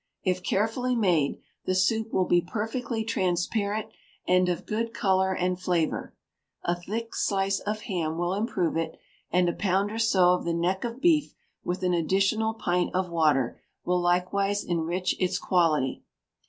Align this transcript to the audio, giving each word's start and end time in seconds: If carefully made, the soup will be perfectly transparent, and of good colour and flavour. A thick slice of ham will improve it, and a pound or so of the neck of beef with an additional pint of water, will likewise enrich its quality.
If 0.23 0.41
carefully 0.41 0.95
made, 0.95 1.39
the 1.65 1.75
soup 1.75 2.11
will 2.11 2.25
be 2.25 2.41
perfectly 2.41 3.03
transparent, 3.03 3.89
and 4.27 4.49
of 4.49 4.65
good 4.65 4.95
colour 4.95 5.31
and 5.35 5.59
flavour. 5.61 6.15
A 6.63 6.75
thick 6.75 7.13
slice 7.13 7.59
of 7.59 7.81
ham 7.81 8.17
will 8.17 8.33
improve 8.33 8.75
it, 8.75 8.97
and 9.29 9.47
a 9.47 9.53
pound 9.53 9.91
or 9.91 9.99
so 9.99 10.31
of 10.31 10.43
the 10.43 10.55
neck 10.55 10.83
of 10.83 11.01
beef 11.01 11.35
with 11.63 11.83
an 11.83 11.93
additional 11.93 12.55
pint 12.55 12.95
of 12.95 13.11
water, 13.11 13.61
will 13.85 14.01
likewise 14.01 14.63
enrich 14.63 15.15
its 15.19 15.37
quality. 15.37 16.01